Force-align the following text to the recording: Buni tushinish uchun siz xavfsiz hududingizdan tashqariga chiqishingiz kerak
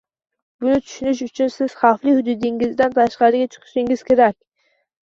Buni 0.63 0.77
tushinish 0.85 1.21
uchun 1.27 1.53
siz 1.57 1.77
xavfsiz 1.83 2.17
hududingizdan 2.23 2.97
tashqariga 2.99 3.53
chiqishingiz 3.57 4.07
kerak 4.11 4.43